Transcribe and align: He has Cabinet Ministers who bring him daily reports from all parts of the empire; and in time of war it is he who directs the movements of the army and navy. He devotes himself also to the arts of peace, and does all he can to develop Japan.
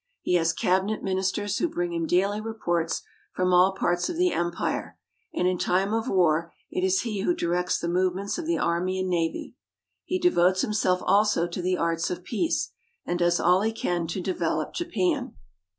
He 0.19 0.33
has 0.33 0.51
Cabinet 0.51 1.03
Ministers 1.03 1.59
who 1.59 1.69
bring 1.69 1.93
him 1.93 2.07
daily 2.07 2.41
reports 2.41 3.03
from 3.33 3.53
all 3.53 3.73
parts 3.73 4.09
of 4.09 4.17
the 4.17 4.31
empire; 4.33 4.97
and 5.31 5.47
in 5.47 5.59
time 5.59 5.93
of 5.93 6.09
war 6.09 6.51
it 6.71 6.83
is 6.83 7.01
he 7.01 7.19
who 7.21 7.35
directs 7.35 7.77
the 7.77 7.87
movements 7.87 8.39
of 8.39 8.47
the 8.47 8.57
army 8.57 8.97
and 8.99 9.09
navy. 9.09 9.53
He 10.03 10.17
devotes 10.17 10.61
himself 10.61 11.01
also 11.03 11.47
to 11.47 11.61
the 11.61 11.77
arts 11.77 12.09
of 12.09 12.23
peace, 12.23 12.71
and 13.05 13.19
does 13.19 13.39
all 13.39 13.61
he 13.61 13.71
can 13.71 14.07
to 14.07 14.21
develop 14.21 14.73
Japan. 14.73 15.35